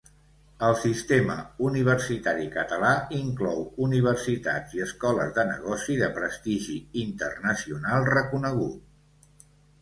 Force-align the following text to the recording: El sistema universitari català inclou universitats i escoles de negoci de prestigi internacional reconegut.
El 0.67 0.75
sistema 0.83 1.33
universitari 1.65 2.47
català 2.55 2.93
inclou 3.17 3.61
universitats 3.89 4.73
i 4.79 4.81
escoles 4.87 5.35
de 5.37 5.45
negoci 5.51 5.99
de 6.01 6.09
prestigi 6.17 6.79
internacional 7.05 8.09
reconegut. 8.17 9.39